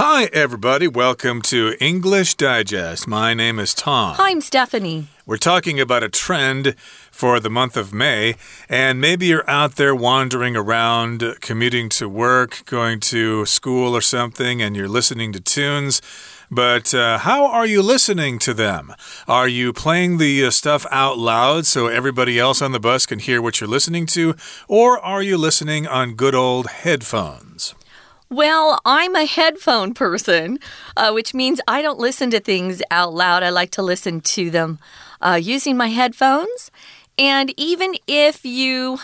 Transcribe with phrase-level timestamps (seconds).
[0.00, 0.86] Hi, everybody.
[0.86, 3.08] Welcome to English Digest.
[3.08, 4.14] My name is Tom.
[4.14, 5.08] Hi, I'm Stephanie.
[5.26, 6.76] We're talking about a trend
[7.10, 8.36] for the month of May,
[8.68, 14.62] and maybe you're out there wandering around, commuting to work, going to school or something,
[14.62, 16.00] and you're listening to tunes.
[16.48, 18.94] But uh, how are you listening to them?
[19.26, 23.18] Are you playing the uh, stuff out loud so everybody else on the bus can
[23.18, 24.36] hear what you're listening to?
[24.68, 27.74] Or are you listening on good old headphones?
[28.30, 30.58] Well, I'm a headphone person,
[30.98, 33.42] uh, which means I don't listen to things out loud.
[33.42, 34.78] I like to listen to them
[35.22, 36.70] uh, using my headphones.
[37.18, 38.98] And even if you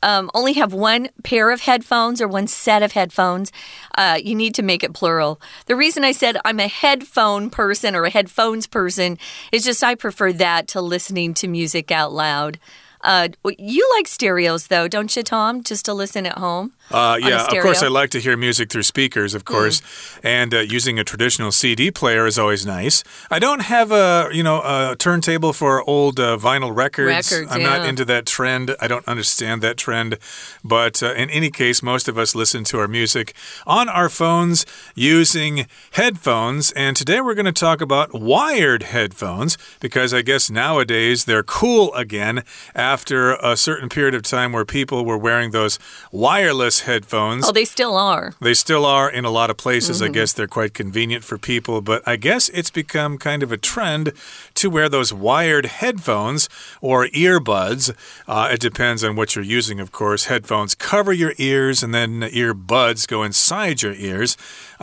[0.00, 3.50] um, only have one pair of headphones or one set of headphones,
[3.96, 5.40] uh, you need to make it plural.
[5.66, 9.18] The reason I said I'm a headphone person or a headphones person
[9.50, 12.60] is just I prefer that to listening to music out loud.
[13.00, 15.62] Uh, you like stereos, though, don't you, Tom?
[15.62, 16.72] Just to listen at home?
[16.90, 20.20] Uh, yeah, of course, I like to hear music through speakers, of course, mm.
[20.22, 23.04] and uh, using a traditional CD player is always nice.
[23.30, 27.30] I don't have a you know a turntable for old uh, vinyl records.
[27.30, 27.78] records I'm yeah.
[27.78, 28.74] not into that trend.
[28.80, 30.18] I don't understand that trend.
[30.64, 33.34] But uh, in any case, most of us listen to our music
[33.66, 36.72] on our phones using headphones.
[36.72, 41.92] And today we're going to talk about wired headphones because I guess nowadays they're cool
[41.94, 42.44] again
[42.92, 45.78] after a certain period of time where people were wearing those
[46.10, 47.46] wireless headphones.
[47.46, 48.32] Oh, they still are.
[48.40, 50.00] They still are in a lot of places.
[50.00, 50.10] Mm -hmm.
[50.10, 53.56] I guess they're quite convenient for people, but I guess it's become kind of a
[53.72, 54.12] trend
[54.60, 56.48] to wear those wired headphones
[56.80, 57.90] or earbuds.
[58.26, 60.28] Uh, it depends on what you're using, of course.
[60.28, 62.10] Headphones cover your ears, and then
[62.42, 64.36] earbuds go inside your ears.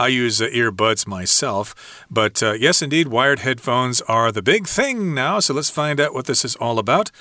[0.06, 1.66] I use uh, earbuds myself.
[2.10, 5.42] But uh, yes, indeed, wired headphones are the big thing now.
[5.42, 7.12] So let's find out what this is all about.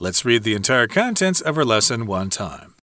[0.00, 2.74] Let's read the entire contents of our lesson one time.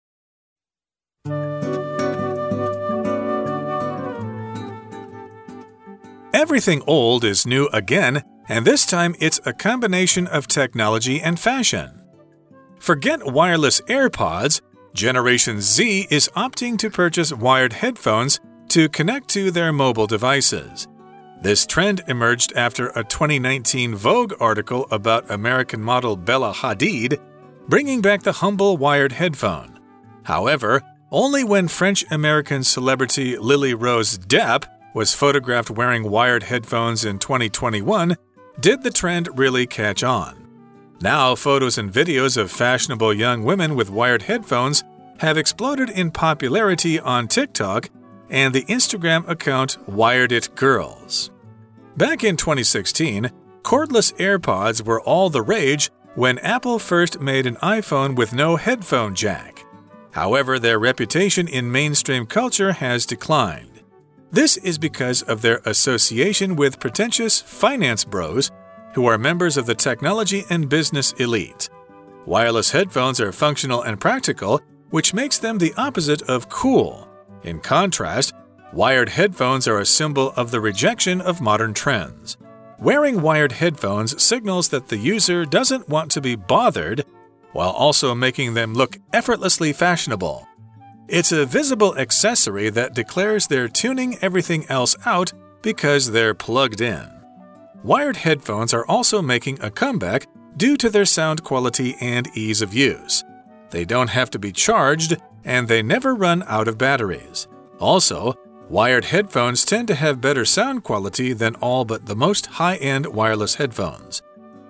[6.33, 12.01] Everything old is new again, and this time it's a combination of technology and fashion.
[12.79, 14.61] Forget wireless AirPods,
[14.95, 20.89] Generation Z is opting to purchase wired headphones to connect to their mobile devices.
[21.43, 27.19] This trend emerged after a 2019 Vogue article about American model Bella Hadid
[27.67, 29.81] bringing back the humble wired headphone.
[30.25, 37.19] However, only when French American celebrity Lily Rose Depp was photographed wearing wired headphones in
[37.19, 38.17] 2021
[38.61, 40.47] did the trend really catch on.
[41.01, 44.85] Now, photos and videos of fashionable young women with wired headphones
[45.21, 47.89] have exploded in popularity on TikTok
[48.31, 51.31] and the Instagram account Wired It Girls.
[51.97, 53.31] Back in 2016,
[53.63, 59.15] cordless AirPods were all the rage when Apple first made an iPhone with no headphone
[59.15, 59.65] jack.
[60.13, 63.83] However, their reputation in mainstream culture has declined.
[64.31, 68.51] This is because of their association with pretentious finance bros
[68.95, 71.69] who are members of the technology and business elite.
[72.27, 74.61] Wireless headphones are functional and practical,
[74.91, 77.10] which makes them the opposite of cool.
[77.43, 78.35] In contrast,
[78.73, 82.37] wired headphones are a symbol of the rejection of modern trends.
[82.79, 87.05] Wearing wired headphones signals that the user doesn't want to be bothered,
[87.53, 90.47] while also making them look effortlessly fashionable.
[91.09, 97.09] It's a visible accessory that declares they're tuning everything else out because they're plugged in.
[97.83, 100.27] Wired headphones are also making a comeback
[100.57, 103.25] due to their sound quality and ease of use.
[103.71, 107.49] They don't have to be charged, and they never run out of batteries.
[107.79, 108.35] Also,
[108.69, 113.07] wired headphones tend to have better sound quality than all but the most high end
[113.07, 114.23] wireless headphones.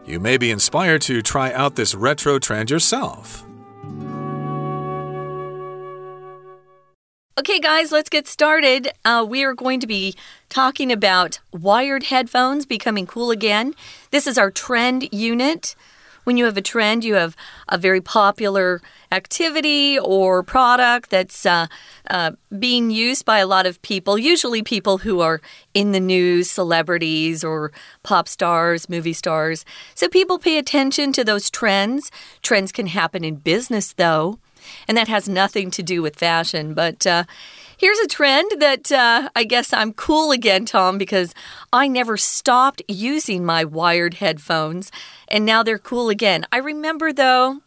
[0.07, 3.45] You may be inspired to try out this retro trend yourself.
[7.39, 8.91] Okay, guys, let's get started.
[9.03, 10.15] Uh, we are going to be
[10.51, 13.75] talking about wired headphones becoming cool again.
[14.11, 15.75] This is our trend unit.
[16.25, 17.35] When you have a trend, you have
[17.67, 21.67] a very popular activity or product that's uh,
[22.09, 25.41] uh, being used by a lot of people, usually people who are
[25.75, 27.73] in the news, celebrities or
[28.03, 29.65] pop stars, movie stars.
[29.95, 32.11] So people pay attention to those trends.
[32.43, 34.39] Trends can happen in business, though
[34.87, 36.75] and that has nothing to do with fashion.
[36.75, 37.25] But uh,
[37.81, 41.35] here's a trend that uh, I guess I'm cool again, Tom, because
[41.73, 44.93] I never stopped using my wired headphones,
[45.29, 46.45] and now they're cool again.
[46.53, 47.63] I remember, though,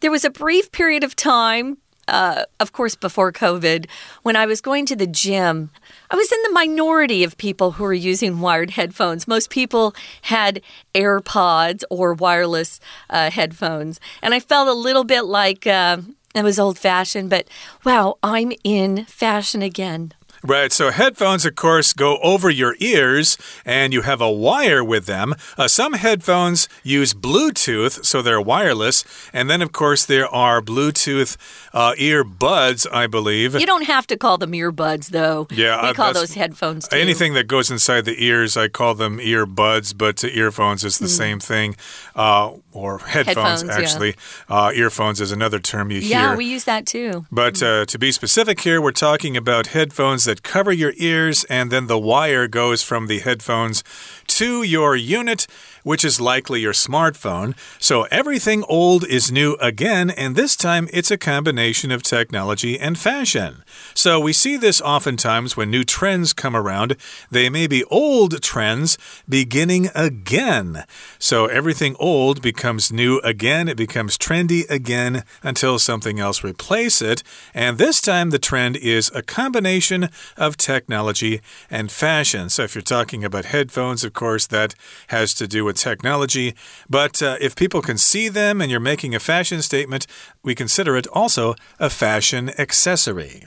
[0.00, 1.76] there was a brief period of time.
[2.08, 3.84] Uh, of course, before COVID,
[4.22, 5.70] when I was going to the gym,
[6.10, 9.28] I was in the minority of people who were using wired headphones.
[9.28, 10.62] Most people had
[10.94, 12.80] AirPods or wireless
[13.10, 14.00] uh, headphones.
[14.22, 15.98] And I felt a little bit like uh,
[16.34, 17.48] it was old fashioned, but
[17.84, 20.12] wow, I'm in fashion again.
[20.42, 20.72] Right.
[20.72, 25.34] So headphones, of course, go over your ears and you have a wire with them.
[25.56, 29.04] Uh, some headphones use Bluetooth, so they're wireless.
[29.32, 31.36] And then, of course, there are Bluetooth
[31.72, 33.54] uh, earbuds, I believe.
[33.58, 35.46] You don't have to call them earbuds, though.
[35.50, 35.82] Yeah.
[35.82, 36.96] We uh, call those headphones too.
[36.96, 41.40] Anything that goes inside the ears, I call them earbuds, but earphones is the same
[41.40, 41.76] thing.
[42.14, 43.24] Uh, or headphones, Mm.
[43.26, 43.74] Headphones, yeah.
[43.76, 44.14] actually.
[44.48, 46.18] Uh, earphones is another term you Yeah, hear.
[46.30, 47.26] Yeah, we use that too.
[47.30, 51.72] But uh, to be specific here, we're talking about headphones that cover your ears, and
[51.72, 53.82] then the wire goes from the headphones
[54.26, 55.46] to your unit,
[55.88, 57.56] which is likely your smartphone.
[57.78, 62.98] So everything old is new again, and this time it's a combination of technology and
[62.98, 63.64] fashion.
[63.94, 66.94] So we see this oftentimes when new trends come around.
[67.30, 70.84] They may be old trends beginning again.
[71.18, 77.22] So everything old becomes new again, it becomes trendy again until something else replaces it.
[77.54, 81.40] And this time the trend is a combination of technology
[81.70, 82.50] and fashion.
[82.50, 84.74] So if you're talking about headphones, of course, that
[85.06, 86.54] has to do with technology.
[86.88, 90.06] But uh, if people can see them and you're making a fashion statement,
[90.42, 93.46] we consider it also a fashion accessory.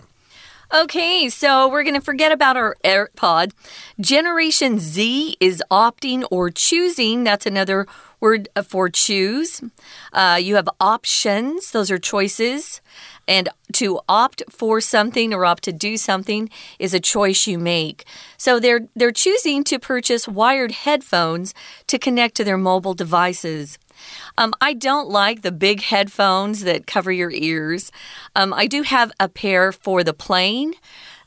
[0.74, 3.52] Okay, so we're going to forget about our AirPod.
[4.00, 7.26] Generation Z is opting or choosing.
[7.26, 7.88] That's another
[8.22, 9.62] word for choose.
[10.14, 12.80] Uh, you have options, those are choices.
[13.28, 18.06] And to opt for something or opt to do something is a choice you make.
[18.38, 21.54] So they're they're choosing to purchase wired headphones
[21.88, 23.78] to connect to their mobile devices.
[24.38, 27.92] Um, I don't like the big headphones that cover your ears.
[28.36, 30.74] Um, I do have a pair for the plane.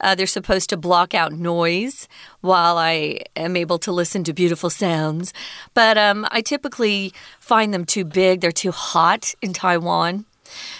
[0.00, 2.09] Uh, they're supposed to block out noise
[2.41, 5.32] while I am able to listen to beautiful sounds.
[5.73, 10.27] But um, I typically find them too big, they're too hot in Taiwan.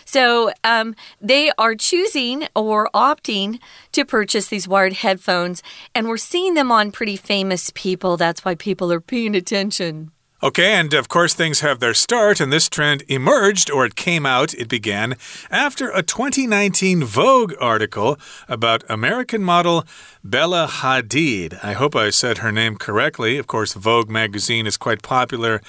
[0.05, 3.61] So um, they are choosing or opting
[3.93, 5.63] to purchase these wired headphones,
[5.95, 8.17] and we're seeing them on pretty famous people.
[8.17, 10.13] That's why people are paying attention.
[10.45, 14.27] Okay, and of course, things have their start, and this trend emerged, or it came
[14.27, 15.17] out, it began,
[15.51, 19.87] after a 2019 Vogue article about American model
[20.23, 21.59] Bella Hadid.
[21.65, 23.39] I hope I said her name correctly.
[23.39, 25.63] Of course, Vogue magazine is quite popular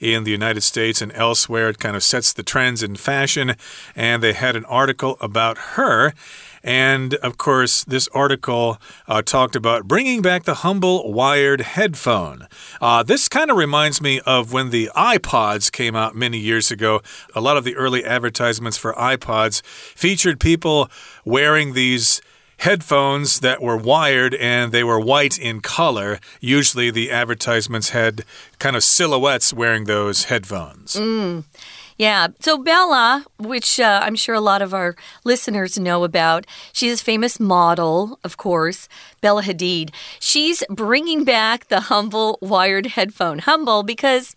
[0.00, 1.68] in the United States and elsewhere.
[1.68, 3.54] It kind of sets the trends in fashion,
[3.94, 6.14] and they had an article about her.
[6.62, 8.78] And of course, this article
[9.08, 12.46] uh, talked about bringing back the humble wired headphone.
[12.80, 17.02] Uh, this kind of reminds me of when the iPods came out many years ago.
[17.34, 20.90] A lot of the early advertisements for iPods featured people
[21.24, 22.20] wearing these
[22.58, 26.20] headphones that were wired and they were white in color.
[26.40, 28.24] Usually, the advertisements had
[28.60, 30.96] kind of silhouettes wearing those headphones.
[32.02, 32.26] Yeah.
[32.40, 37.04] So Bella, which uh, I'm sure a lot of our listeners know about, she's a
[37.04, 38.88] famous model, of course,
[39.20, 39.90] Bella Hadid.
[40.18, 43.38] She's bringing back the humble wired headphone.
[43.38, 44.34] Humble because,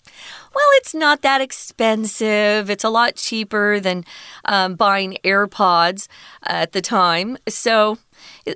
[0.53, 2.69] well, it's not that expensive.
[2.69, 4.05] It's a lot cheaper than
[4.45, 6.07] um, buying AirPods
[6.43, 7.35] at the time.
[7.49, 7.97] So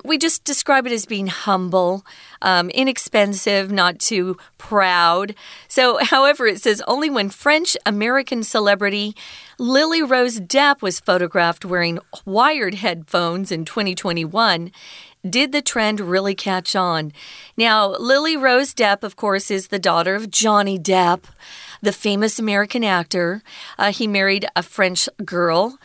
[0.04, 2.06] we just describe it as being humble,
[2.42, 5.36] um, inexpensive, not too proud.
[5.68, 9.16] So, however, it says only when French American celebrity
[9.58, 14.72] Lily Rose Depp was photographed wearing wired headphones in 2021
[15.28, 17.12] did the trend really catch on.
[17.58, 21.24] Now, Lily Rose Depp, of course, is the daughter of Johnny Depp,
[21.82, 23.42] the famous American actor.
[23.78, 25.78] Uh, he married a French girl.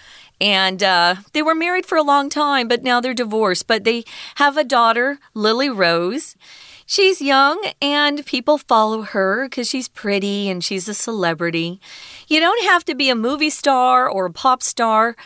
[0.44, 3.66] And uh, they were married for a long time, but now they're divorced.
[3.66, 6.36] But they have a daughter, Lily Rose.
[6.84, 11.80] She's young and people follow her because she's pretty and she's a celebrity.
[12.28, 15.16] You don't have to be a movie star or a pop star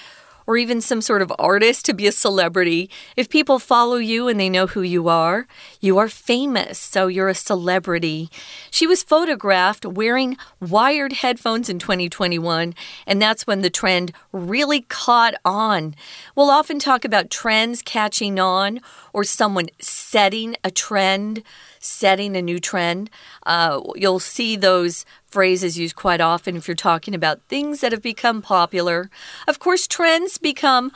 [0.49, 2.89] or even some sort of artist to be a celebrity.
[3.17, 5.47] If people follow you and they know who you are,
[5.79, 8.31] you are famous, so you're a celebrity.
[8.71, 12.75] She was photographed wearing wired headphones in 2021,
[13.07, 15.95] and that's when the trend really caught on.
[16.35, 18.81] We'll often talk about trends catching on
[19.13, 21.43] or someone setting a trend
[21.81, 23.11] setting a new trend.
[23.47, 28.03] Uh, you'll see those phrases used quite often if you're talking about things that have
[28.03, 29.11] become popular.
[29.47, 30.93] Of course, trends become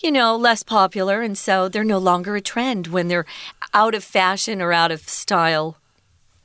[0.00, 3.26] you know, less popular, and so they're no longer a trend when they're
[3.72, 5.78] out of fashion or out of style.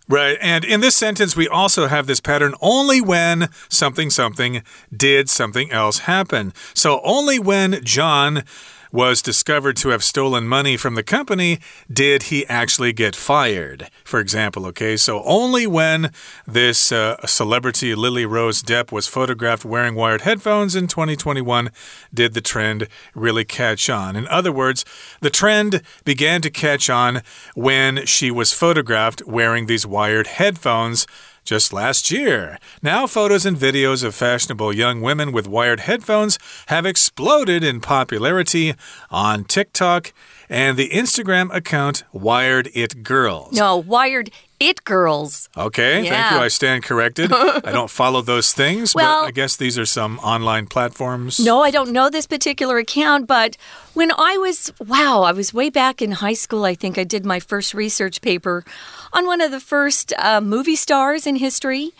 [0.08, 0.38] Right.
[0.42, 4.64] And in this sentence, we also have this pattern only when something something
[4.96, 6.54] did something else happen.
[6.74, 8.44] So only when John
[8.92, 11.60] was discovered to have stolen money from the company,
[11.92, 13.90] did he actually get fired?
[14.04, 16.12] For example, okay, so only when
[16.46, 21.70] this uh, celebrity Lily Rose Depp was photographed wearing wired headphones in 2021
[22.14, 24.16] did the trend really catch on.
[24.16, 24.84] In other words,
[25.22, 27.22] the trend began to catch on
[27.56, 31.08] when she was photographed wearing these wired headphones
[31.44, 32.60] just last year.
[32.82, 38.76] Now, photos and videos of fashionable young women with wired headphones have exploded in popularity
[39.10, 40.14] on TikTok
[40.52, 43.54] and the Instagram account Wired It Girls.
[43.54, 44.30] No, Wired
[44.60, 45.50] it Girls.
[45.56, 46.10] Okay, yeah.
[46.10, 46.46] thank you.
[46.46, 47.32] I stand corrected.
[47.34, 51.40] I don't follow those things, well, but I guess these are some online platforms.
[51.40, 53.56] No, I don't know this particular account, but
[53.94, 57.26] when I was, wow, I was way back in high school, I think I did
[57.26, 58.66] my first research paper
[59.14, 61.92] on one of the first uh, movie stars in history.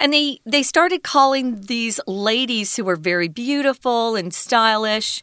[0.00, 5.22] And they, they started calling these ladies who were very beautiful and stylish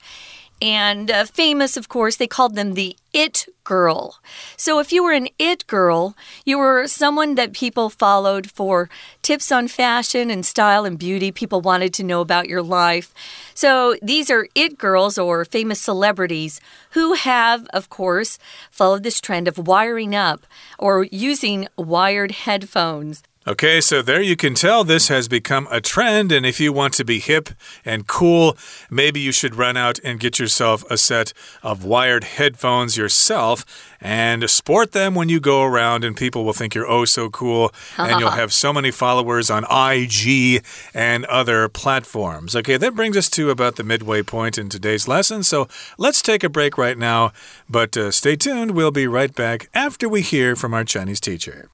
[0.62, 4.20] and uh, famous, of course, they called them the it girl.
[4.56, 8.90] So if you were an it girl, you were someone that people followed for
[9.22, 11.32] tips on fashion and style and beauty.
[11.32, 13.14] People wanted to know about your life.
[13.54, 18.38] So these are it girls or famous celebrities who have, of course,
[18.72, 20.46] followed this trend of wiring up
[20.80, 23.24] or using wired headphones.
[23.48, 26.96] Okay, so there you can tell this has become a trend, and if you want
[26.96, 27.50] to be hip
[27.86, 28.58] and cool,
[28.90, 33.64] maybe you should run out and get yourself a set of wired headphones yourself
[34.02, 37.72] and sport them when you go around, and people will think you're oh so cool,
[38.00, 42.56] and you'll have so many followers on IG and other platforms.
[42.56, 45.68] Okay, that brings us to about the midway point in today's lesson, so
[46.00, 47.32] let's take a break right now,
[47.70, 48.72] but uh, stay tuned.
[48.72, 51.70] We'll be right back after we hear from our Chinese teacher.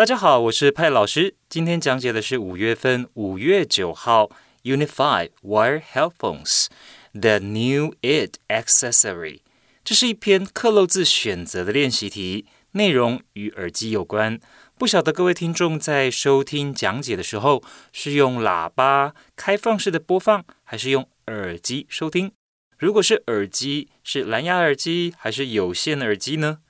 [0.00, 1.34] 大家好，我是派老师。
[1.50, 4.30] 今天讲解的是五月份五月九号
[4.62, 6.68] Unit Five Wire Headphones
[7.12, 9.40] The New It Accessory。
[9.84, 14.40] 这是一篇克漏字选择的练习题，内容与耳机有关。
[14.78, 22.32] 不晓得各位听众在收听讲解的时候是用喇叭开放式的播放，还是用耳机收听？
[22.78, 26.60] 如果是耳机，是蓝牙耳机还是有线耳机呢？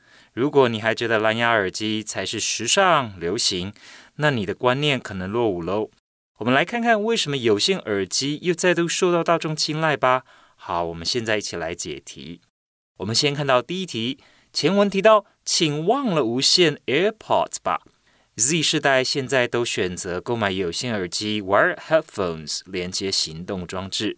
[0.41, 3.75] 如果你还觉得蓝牙耳机才是时尚流行，
[4.17, 5.91] 那你的观念可能落伍喽。
[6.39, 10.25] 我们来看看为什么有线耳机又再度受到大众青睐吧。
[10.57, 12.41] 好，我们现在一起来解题。
[12.97, 14.19] 我们先看到第一题，
[14.51, 17.83] 前文提到，请忘了无线 AirPods 吧。
[18.37, 24.17] Z 世代现在都选择购买有线耳机 Wire Headphones 连接行动装置。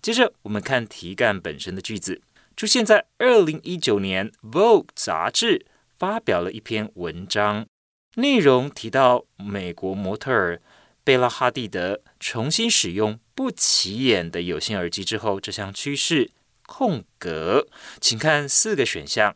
[0.00, 2.22] 接着，我们看题干本身的句子。
[2.56, 5.66] 出现在二零一九年《Vogue》杂志
[5.98, 7.66] 发表了一篇文章，
[8.14, 10.62] 内容提到美国模特儿
[11.02, 16.30] 贝拉哈蒂德重新使用不起眼的有线耳机之后，这项趋势
[16.66, 17.66] 空格，
[18.00, 19.34] 请看四个选项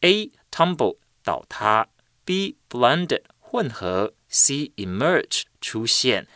[0.00, 0.32] ：A.
[0.50, 1.88] Tumble 倒塌
[2.24, 2.56] ；B.
[2.70, 4.72] Blended 混合；C.
[4.76, 6.26] Emerge 出现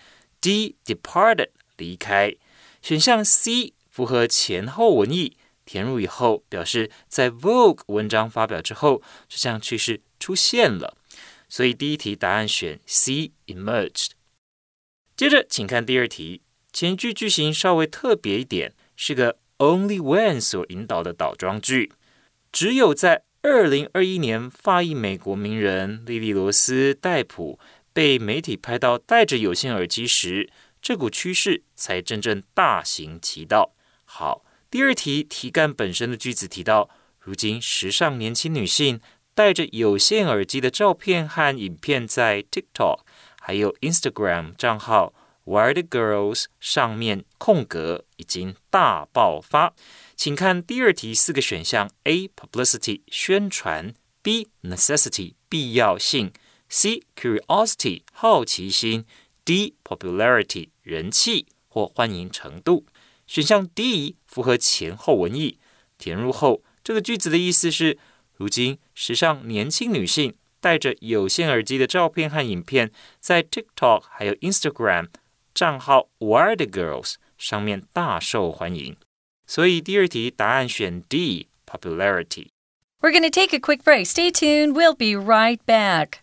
[0.42, 0.74] ；D.
[0.84, 1.48] Departed
[1.78, 2.36] 离开。
[2.82, 5.38] 选项 C 符合前后文意。
[5.70, 10.96] 填入以后，表示在 Vogue 文章发表之后，这项趋势出现了。
[11.48, 14.08] 所以第一题答案选 C emerged。
[15.16, 21.92] 接着，请看第二题，前句句型稍微特别一点，是个 only when 所引导的倒装句。
[22.50, 27.60] 只有在二零二一年，发裔美国名人莉莉罗斯戴普
[27.92, 30.50] 被媒体拍到戴着有线耳机时，
[30.82, 33.76] 这股趋势才真正大行其道。
[34.04, 34.44] 好。
[34.70, 39.00] 第二题题干本身的句子提到，如今时尚年轻女性
[39.34, 43.00] 戴着有线耳机的照片和影片在 TikTok
[43.40, 45.12] 还有 Instagram 账号
[45.44, 49.74] Wired Girls 上面空格已经大爆发。
[50.14, 56.32] 请看第二题四个选项：A publicity 宣传，B necessity 必要性
[56.68, 59.04] ，C curiosity 好奇心
[59.44, 62.86] ，D popularity 人气或欢迎程度。
[63.29, 65.57] 选项 D 符合前后文意，
[65.98, 67.98] 填入后，这个句子的意思是：
[68.36, 75.07] 如今时尚年轻女性戴着有线耳机的照片和影片，在 TikTok 还有 Instagram
[75.53, 78.95] 账号 Wired Girls 上面大受欢迎。
[79.48, 84.05] 所以第二题答案选 D，popularity。We're going to take a quick break.
[84.05, 84.74] Stay tuned.
[84.74, 86.22] We'll be right back.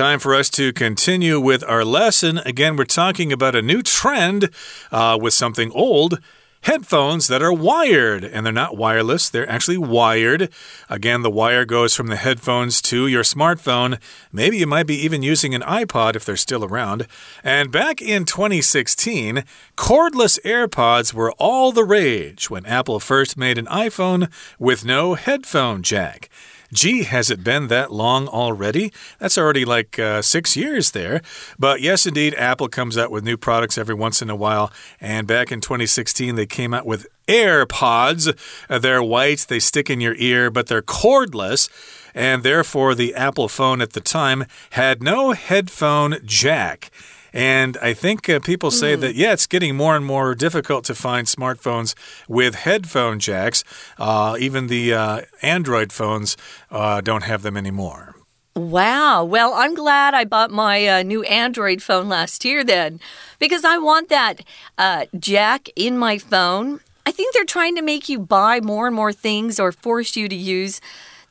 [0.00, 2.38] Time for us to continue with our lesson.
[2.38, 4.48] Again, we're talking about a new trend
[4.90, 6.18] uh, with something old.
[6.62, 10.48] headphones that are wired, and they're not wireless, they're actually wired.
[10.88, 14.00] Again, the wire goes from the headphones to your smartphone.
[14.32, 17.06] Maybe you might be even using an iPod if they're still around.
[17.44, 19.44] And back in 2016,
[19.76, 25.82] cordless AirPods were all the rage when Apple first made an iPhone with no headphone
[25.82, 26.30] jack.
[26.72, 28.92] Gee, has it been that long already?
[29.18, 31.20] That's already like uh, six years there.
[31.58, 34.72] But yes, indeed, Apple comes out with new products every once in a while.
[35.00, 38.36] And back in 2016, they came out with AirPods.
[38.68, 41.68] Uh, they're white, they stick in your ear, but they're cordless
[42.14, 46.90] and therefore the Apple phone at the time had no headphone jack.
[47.32, 49.00] And I think uh, people say mm.
[49.00, 51.94] that, yeah, it's getting more and more difficult to find smartphones
[52.28, 53.64] with headphone jacks.
[53.98, 56.36] Uh, even the uh, Android phones
[56.70, 58.16] uh, don't have them anymore.
[58.56, 59.22] Wow.
[59.24, 62.98] Well, I'm glad I bought my uh, new Android phone last year then,
[63.38, 64.40] because I want that
[64.76, 66.80] uh, jack in my phone.
[67.06, 70.28] I think they're trying to make you buy more and more things or force you
[70.28, 70.80] to use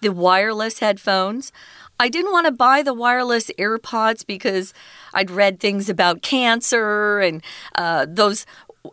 [0.01, 1.51] the wireless headphones.
[1.99, 4.73] I didn't want to buy the wireless AirPods because
[5.13, 7.43] I'd read things about cancer and
[7.75, 8.45] uh, those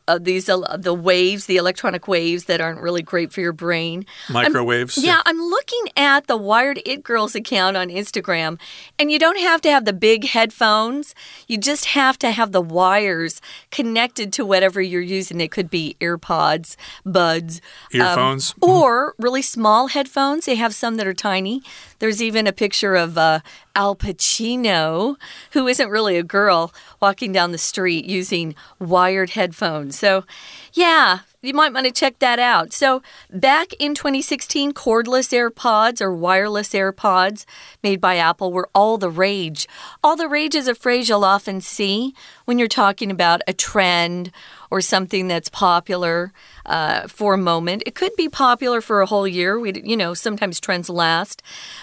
[0.09, 4.05] uh, these uh, the waves, the electronic waves that aren't really great for your brain.
[4.29, 4.99] Microwaves.
[4.99, 8.59] I'm, yeah, I'm looking at the Wired It Girls account on Instagram,
[8.99, 11.15] and you don't have to have the big headphones.
[11.47, 13.41] You just have to have the wires
[13.71, 15.41] connected to whatever you're using.
[15.41, 17.61] It could be AirPods, Buds,
[17.95, 20.47] um, earphones, um, or really small headphones.
[20.47, 21.63] They have some that are tiny.
[21.99, 23.41] There's even a picture of uh,
[23.75, 25.17] Al Pacino,
[25.53, 29.76] who isn't really a girl, walking down the street using wired headphones.
[29.91, 30.25] So,
[30.73, 32.73] yeah, you might want to check that out.
[32.73, 37.45] So, back in 2016, cordless AirPods or wireless AirPods
[37.83, 39.69] made by Apple were all the rage.
[40.03, 42.15] All the rage is a phrase you'll often see
[42.45, 44.33] when you're talking about a trend
[44.71, 46.33] or something that's popular
[46.65, 47.83] uh, for a moment.
[47.87, 49.59] It could be popular for a whole year.
[49.59, 51.43] We, you know, sometimes trends last.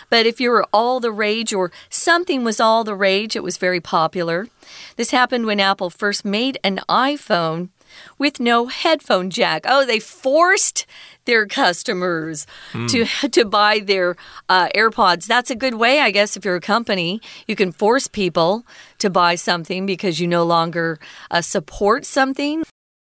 [0.09, 3.57] But if you were all the rage or something was all the rage, it was
[3.57, 4.47] very popular.
[4.95, 7.69] This happened when Apple first made an iPhone
[8.17, 9.65] with no headphone jack.
[9.67, 10.85] Oh, they forced
[11.25, 12.89] their customers mm.
[12.89, 14.15] to to buy their
[14.49, 15.25] uh, AirPods.
[15.25, 16.35] That's a good way, I guess.
[16.37, 18.65] If you're a company, you can force people
[18.99, 20.99] to buy something because you no longer
[21.31, 22.63] uh, support something.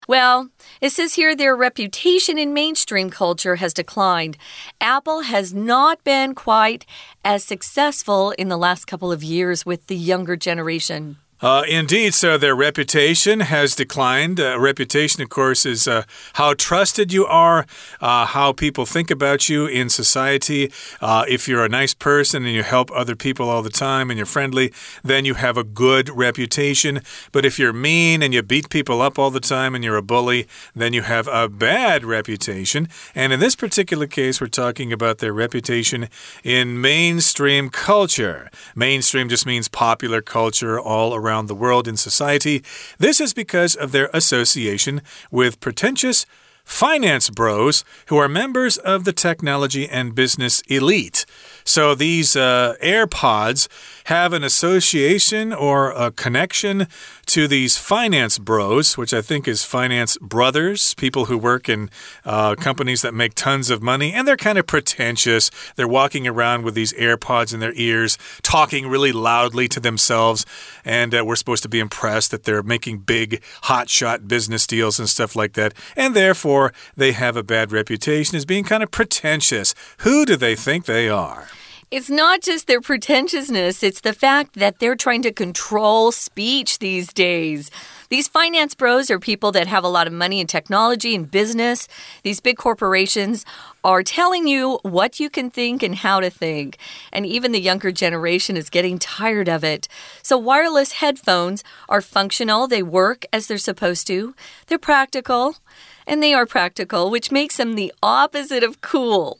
[0.09, 4.37] Well, it says here their reputation in mainstream culture has declined.
[4.81, 6.87] Apple has not been quite
[7.25, 11.17] as successful in the last couple of years with the younger generation.
[11.43, 14.41] Uh, indeed, so their reputation has declined.
[14.41, 16.03] Uh, reputation, of course, is uh,
[16.35, 17.67] how trusted you are,
[18.01, 20.73] uh, how people think about you in society.
[20.99, 24.17] Uh, if you're a nice person and you help other people all the time and
[24.17, 24.73] you're friendly,
[25.05, 27.03] then you have a good reputation.
[27.33, 30.03] But if you're mean and you beat people up all the time and you're a
[30.03, 32.89] bully, then you have a bad reputation.
[33.15, 36.09] And in this particular case, we're talking about their reputation
[36.43, 38.51] in mainstream culture.
[38.75, 42.63] Mainstream just means popular culture all around around the world in society.
[42.99, 46.27] This is because of their association with pretentious
[46.67, 51.25] finance bros who are members of the technology and business elite.
[51.65, 53.69] So these uh, AirPods
[54.05, 56.89] have an association or a connection
[57.27, 61.91] to these finance bros, which I think is finance brothers, people who work in
[62.25, 65.51] uh, companies that make tons of money, and they're kind of pretentious.
[65.75, 70.47] They're walking around with these AirPods in their ears, talking really loudly to themselves,
[70.85, 75.09] and uh, we're supposed to be impressed that they're making big, hotshot business deals and
[75.09, 79.75] stuff like that, and therefore they have a bad reputation as being kind of pretentious.
[79.99, 81.49] Who do they think they are?
[81.89, 87.13] It's not just their pretentiousness, it's the fact that they're trying to control speech these
[87.13, 87.71] days.
[88.09, 91.87] These finance bros are people that have a lot of money in technology and business.
[92.25, 93.45] These big corporations
[93.85, 96.77] are telling you what you can think and how to think.
[97.13, 99.87] And even the younger generation is getting tired of it.
[100.23, 104.35] So, wireless headphones are functional, they work as they're supposed to,
[104.67, 105.59] they're practical,
[106.05, 109.39] and they are practical, which makes them the opposite of cool.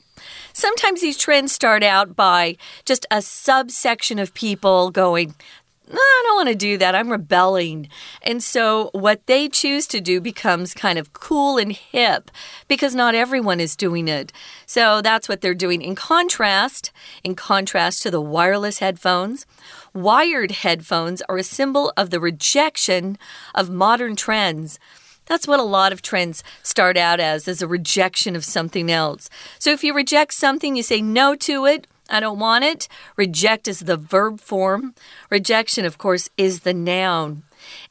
[0.57, 5.35] Sometimes these trends start out by just a subsection of people going,
[5.93, 6.95] I don't want to do that.
[6.95, 7.91] I'm rebelling.
[8.23, 12.31] And so what they choose to do becomes kind of cool and hip
[12.69, 14.33] because not everyone is doing it.
[14.65, 15.83] So that's what they're doing.
[15.83, 16.91] In contrast,
[17.23, 19.45] in contrast to the wireless headphones,
[19.93, 23.19] wired headphones are a symbol of the rejection
[23.55, 24.79] of modern trends.
[25.27, 29.29] That's what a lot of trends start out as, as a rejection of something else.
[29.59, 31.87] So if you reject something, you say no to it.
[32.09, 32.89] I don't want it.
[33.17, 34.95] Reject is the verb form.
[35.29, 37.43] Rejection, of course, is the noun.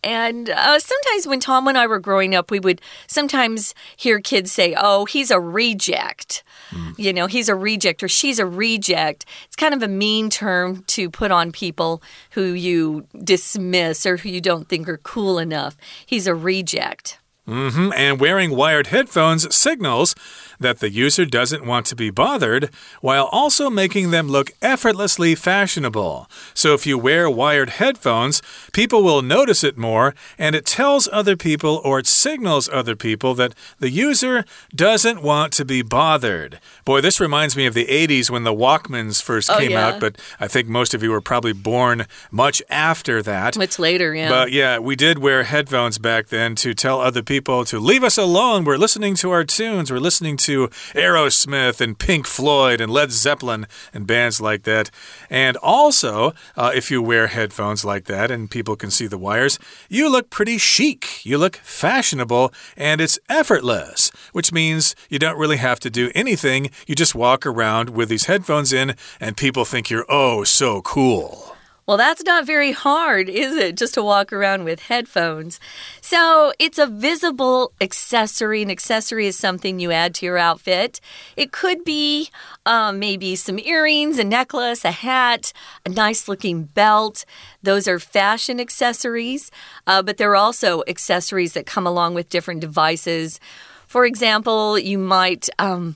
[0.03, 4.51] And uh, sometimes when Tom and I were growing up, we would sometimes hear kids
[4.51, 6.43] say, Oh, he's a reject.
[6.69, 6.97] Mm.
[6.97, 9.25] You know, he's a reject or she's a reject.
[9.45, 14.29] It's kind of a mean term to put on people who you dismiss or who
[14.29, 15.75] you don't think are cool enough.
[16.05, 17.19] He's a reject.
[17.47, 17.93] Mm -hmm.
[17.95, 20.15] And wearing wired headphones signals
[20.59, 22.69] that the user doesn't want to be bothered
[23.01, 26.27] while also making them look effortlessly fashionable.
[26.53, 28.41] So if you wear wired headphones,
[28.73, 33.35] people will notice it more and it tells other people or it signals other people
[33.35, 36.59] that the user doesn't want to be bothered.
[36.83, 39.87] Boy, this reminds me of the 80s when the Walkmans first oh, came yeah.
[39.87, 43.57] out, but I think most of you were probably born much after that.
[43.57, 44.29] Much later, yeah.
[44.29, 48.17] But yeah, we did wear headphones back then to tell other people to leave us
[48.17, 48.63] alone.
[48.63, 53.67] We're listening to our tunes, we're listening to Aerosmith and Pink Floyd and Led Zeppelin
[53.93, 54.89] and bands like that.
[55.29, 59.59] And also, uh, if you wear headphones like that and people can see the wires,
[59.89, 61.25] you look pretty chic.
[61.25, 66.69] You look fashionable and it's effortless, which means you don't really have to do anything.
[66.87, 71.54] You just walk around with these headphones in and people think you're oh so cool.
[71.87, 73.77] Well, that's not very hard, is it?
[73.77, 75.59] Just to walk around with headphones.
[76.01, 78.63] So it's a visible accessory.
[78.63, 80.99] An accessory is something you add to your outfit.
[81.37, 82.31] It could be
[82.65, 85.53] um, maybe some earrings, a necklace, a hat,
[85.85, 87.23] a nice looking belt.
[87.61, 89.51] Those are fashion accessories,
[89.85, 93.39] uh, but there are also accessories that come along with different devices.
[93.87, 95.49] For example, you might.
[95.59, 95.95] Um,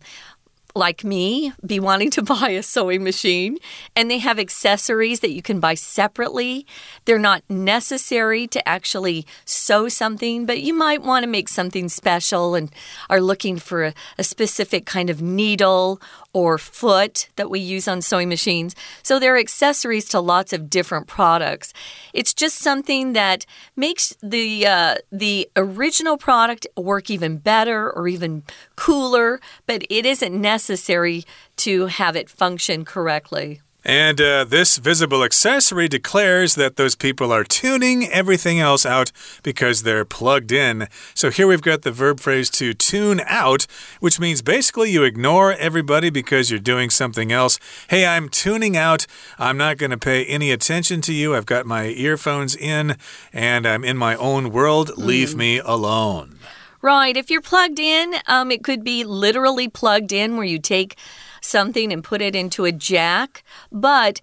[0.75, 3.57] like me, be wanting to buy a sewing machine,
[3.95, 6.65] and they have accessories that you can buy separately.
[7.05, 12.55] They're not necessary to actually sew something, but you might want to make something special
[12.55, 12.71] and
[13.09, 16.01] are looking for a, a specific kind of needle
[16.39, 18.73] or foot that we use on sewing machines.
[19.03, 21.73] So they're accessories to lots of different products.
[22.13, 28.43] It's just something that makes the uh, the original product work even better or even
[28.77, 31.25] cooler, but it isn't necessary
[31.57, 33.61] to have it function correctly.
[33.89, 39.81] And uh, this visible accessory declares that those people are tuning everything else out because
[39.81, 40.87] they're plugged in.
[41.15, 43.65] So here we've got the verb phrase to tune out,
[43.99, 47.57] which means basically you ignore everybody because you're doing something else.
[47.87, 49.07] Hey, I'm tuning out.
[49.39, 51.35] I'm not going to pay any attention to you.
[51.35, 52.95] I've got my earphones in
[53.33, 54.99] and I'm in my own world.
[54.99, 55.37] Leave mm.
[55.37, 56.37] me alone.
[56.83, 57.17] Right.
[57.17, 60.95] If you're plugged in, um, it could be literally plugged in where you take
[61.41, 63.43] something and put it into a jack.
[63.71, 64.21] But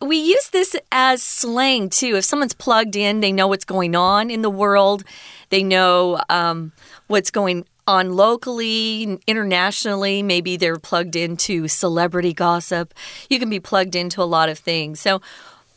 [0.00, 2.16] we use this as slang too.
[2.16, 5.04] If someone's plugged in, they know what's going on in the world,
[5.50, 6.72] they know um,
[7.06, 10.22] what's going on locally, internationally.
[10.22, 12.94] Maybe they're plugged into celebrity gossip.
[13.28, 15.00] You can be plugged into a lot of things.
[15.00, 15.20] So,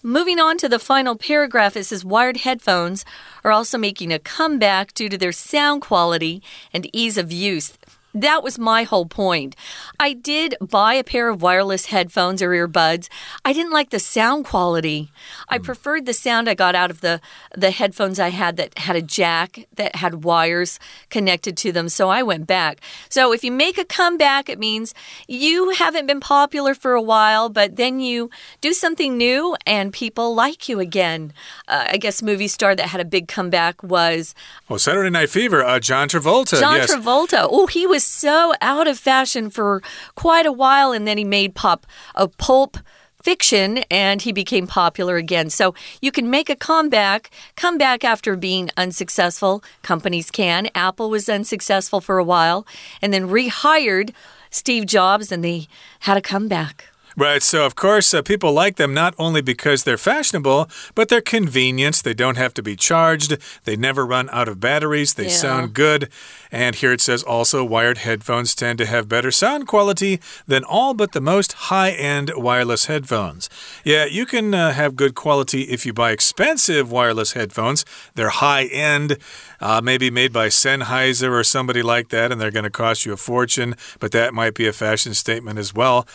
[0.03, 3.03] moving on to the final paragraph, it says wired headphones
[3.43, 7.73] are also making a comeback due to their sound quality and ease of use.
[8.13, 9.55] That was my whole point.
[9.99, 13.09] I did buy a pair of wireless headphones or earbuds.
[13.43, 15.11] I didn't like the sound quality.
[15.49, 15.63] I mm.
[15.63, 17.19] preferred the sound I got out of the
[17.55, 22.09] the headphones I had that had a jack that had wires connected to them, so
[22.09, 22.81] I went back.
[23.09, 24.93] So if you make a comeback, it means
[25.27, 28.29] you haven't been popular for a while, but then you
[28.61, 31.33] do something new and people like you again.
[31.67, 34.35] Uh, I guess movie star that had a big comeback was
[34.69, 36.59] Oh, Saturday Night Fever, uh, John Travolta.
[36.59, 36.93] John yes.
[36.93, 37.47] Travolta.
[37.49, 39.81] Oh, he was so out of fashion for
[40.15, 41.85] quite a while, and then he made pop
[42.15, 42.77] a pulp
[43.23, 45.49] fiction and he became popular again.
[45.49, 49.63] So you can make a comeback, come back after being unsuccessful.
[49.81, 50.69] Companies can.
[50.75, 52.67] Apple was unsuccessful for a while
[53.01, 54.13] and then rehired
[54.49, 55.67] Steve Jobs and they
[56.01, 56.92] had a comeback.
[57.15, 57.43] Right.
[57.43, 62.03] So, of course, uh, people like them not only because they're fashionable, but they're convenient.
[62.03, 63.37] They don't have to be charged.
[63.65, 65.13] They never run out of batteries.
[65.13, 65.29] They yeah.
[65.35, 66.09] sound good.
[66.51, 70.93] And here it says also wired headphones tend to have better sound quality than all
[70.93, 73.49] but the most high end wireless headphones.
[73.83, 77.85] Yeah, you can uh, have good quality if you buy expensive wireless headphones.
[78.15, 79.17] They're high end,
[79.59, 83.13] uh, maybe made by Sennheiser or somebody like that, and they're going to cost you
[83.13, 86.07] a fortune, but that might be a fashion statement as well.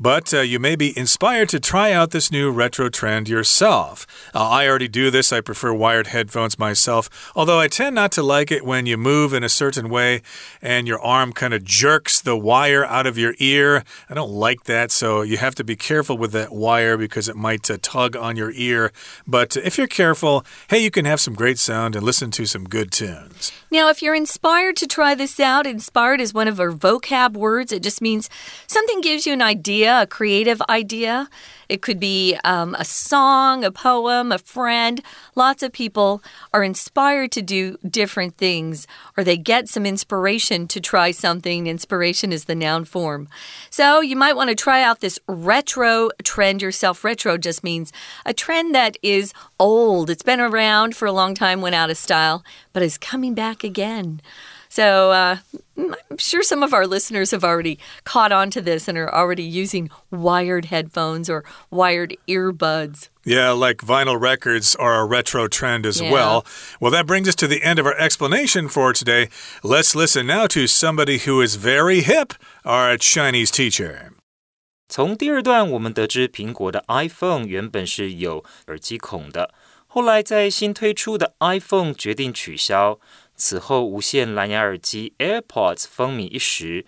[0.00, 4.06] But uh, you may be inspired to try out this new retro trend yourself.
[4.32, 5.32] Uh, I already do this.
[5.32, 9.32] I prefer wired headphones myself, although I tend not to like it when you move
[9.32, 10.22] in a certain way
[10.62, 13.82] and your arm kind of jerks the wire out of your ear.
[14.08, 17.36] I don't like that, so you have to be careful with that wire because it
[17.36, 18.92] might uh, tug on your ear.
[19.26, 22.64] But if you're careful, hey, you can have some great sound and listen to some
[22.64, 23.50] good tunes.
[23.70, 27.72] Now, if you're inspired to try this out, inspired is one of our vocab words.
[27.72, 28.30] It just means
[28.66, 31.28] something gives you an idea idea, a creative idea.
[31.68, 35.02] It could be um, a song, a poem, a friend.
[35.34, 36.22] Lots of people
[36.52, 41.66] are inspired to do different things, or they get some inspiration to try something.
[41.66, 43.28] Inspiration is the noun form.
[43.70, 47.04] So you might want to try out this retro trend yourself.
[47.04, 47.92] Retro just means
[48.24, 51.96] a trend that is old, it's been around for a long time, went out of
[51.96, 54.20] style, but is coming back again.
[54.69, 55.37] So uh,
[55.77, 59.43] I'm sure some of our listeners have already caught on to this and are already
[59.43, 63.09] using wired headphones or wired earbuds.
[63.23, 66.11] Yeah, like vinyl records are a retro trend as yeah.
[66.11, 66.45] well.
[66.79, 69.29] Well, that brings us to the end of our explanation for today.
[69.61, 72.33] Let's listen now to somebody who is very hip,
[72.65, 74.13] our Chinese teacher.
[74.89, 79.51] 从第二段，我们得知苹果的 iPhone 原本是有耳机孔的，
[79.85, 82.99] 后来在新推出的 iPhone 决定取消。
[83.38, 86.84] 此后，无线蓝牙耳机 AirPods 风靡一时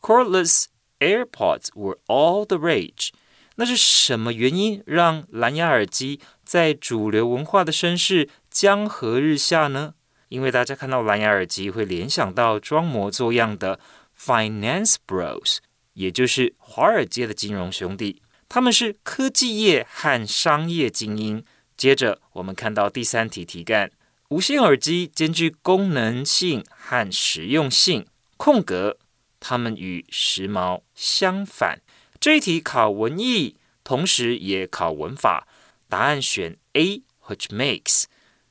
[0.00, 0.66] ，cordless
[1.00, 3.08] AirPods were all the rage。
[3.56, 9.94] 那是什么原因让蓝牙耳机在主流文化的声势江河日下呢？
[10.28, 13.78] 因为大家看到蓝牙耳机会联想到装模作样的
[14.18, 15.58] Finance Bros，
[15.92, 21.44] 也就是华尔街的金融兄弟，他们是科技业和商业精英。
[21.76, 23.90] 接着，我们看到第三题题干。
[24.30, 28.06] 无线耳机兼具功能性和实用性，
[28.38, 28.96] 空格，
[29.38, 31.82] 它们与时髦相反。
[32.18, 35.46] 这一题考文意，同时也考文法。
[35.90, 38.04] 答案选 A，which makes。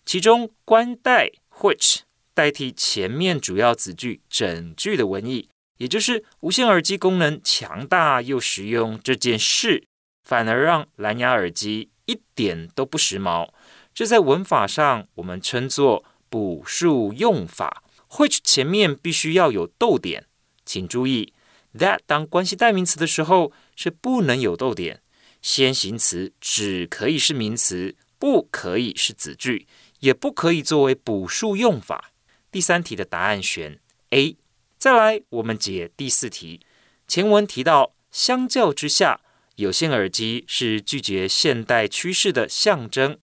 [0.06, 2.02] 其中冠带 which
[2.36, 9.88] 代替前面主要子句整句的文意，也就是无线耳机功能强大又实用这件事，
[10.24, 13.50] 反而让蓝牙耳机一点都不时髦。
[13.94, 20.26] 这在文法上我们称作补数用法，which 前面必须要有逗点。
[20.66, 21.34] 请注意
[21.78, 25.02] ，that 当关系代名词的时候是不能有逗点，
[25.42, 29.68] 先行词只可以是名词，不可以是子句，
[30.00, 32.12] 也不可以作为补数用法。
[32.52, 33.80] 第三题的答案选
[34.10, 34.38] A。
[34.80, 36.62] 再来，我们解第四题。
[37.08, 39.22] 前文提到，相较之下，
[39.58, 43.20] 有线耳机是拒绝现代趋势的象征。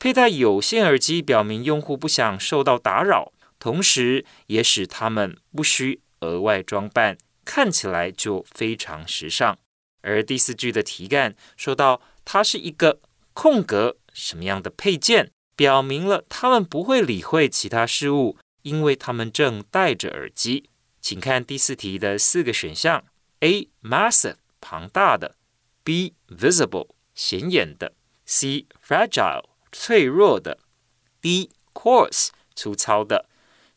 [0.00, 9.58] 佩戴有线耳机表明用户不想受到打扰，同时也使他们不需额外装扮，看起来就非常时尚。
[10.00, 13.00] 而第四句的题干说到，它是一个
[13.34, 20.70] 空格什么样的配件，表明了他们不会理会其他事物，因为他们正戴着耳机。
[21.02, 23.04] 请看第四题的四个选项
[23.40, 25.36] ：A massive 庞大的
[25.84, 27.92] ，B visible 显眼的
[28.24, 29.49] ，C fragile。
[29.72, 30.58] 脆弱的
[31.20, 33.28] ，D coarse 粗糙的，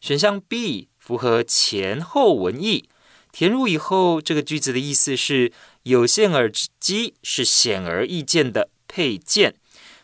[0.01, 2.89] 选项 B 符合前后文意。
[3.31, 5.51] 填入以后，这个句子的意思是：
[5.83, 9.55] 有线耳机是显而易见的配件，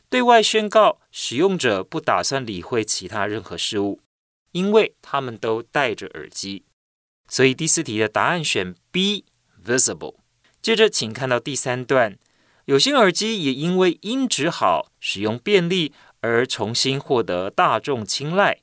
[0.10, 4.02] 对外宣告使用者不打算理会其他任何事物，
[4.52, 6.64] 因为他们都戴着耳机。
[7.28, 9.26] 所以第四题的答案选 B
[9.64, 10.16] visible。
[10.62, 12.18] 接着，请看到第三段。
[12.70, 18.60] 有线耳机也因为音质好、使用便利而重新获得大众青睐。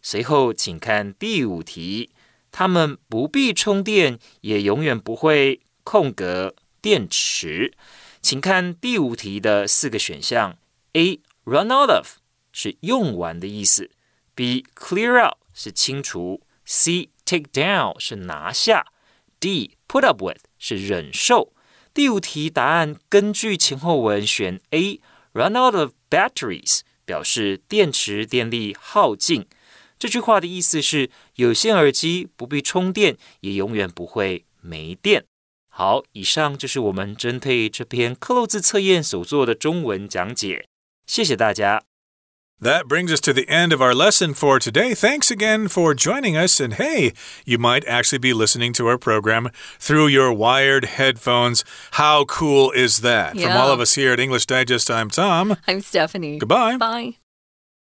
[0.00, 2.12] 随后，请看第五题，
[2.52, 7.74] 它们不必充电，也永远不会空格电池。
[8.22, 10.56] 请看第五题的四个选项。
[10.92, 11.20] ：A.
[11.42, 12.18] Run out of
[12.52, 13.90] 是用完的意思。
[14.36, 14.64] ；B.
[14.76, 16.42] Clear out 是清除。
[16.64, 17.08] ；C.
[17.24, 18.86] Take down 是拿下。
[19.40, 19.72] ；D.
[19.88, 21.52] Put up with 是忍受。
[21.98, 29.48] 第五题答案根据前后文选 A，run out of batteries 表示电池电力耗尽。
[29.98, 35.24] 这句话的意思是有线耳机不必充电，也永远不会没电。
[35.68, 40.68] 好，以上就是我们针对这篇克漏字测验所做的中文讲解。
[41.04, 41.87] 谢谢大家。
[42.60, 44.92] That brings us to the end of our lesson for today.
[44.92, 46.58] Thanks again for joining us.
[46.58, 47.12] And hey,
[47.44, 51.64] you might actually be listening to our program through your wired headphones.
[51.92, 53.36] How cool is that?
[53.36, 53.46] Yeah.
[53.46, 55.56] From all of us here at English Digest, I'm Tom.
[55.68, 56.38] I'm Stephanie.
[56.38, 56.76] Goodbye.
[56.78, 57.16] Bye.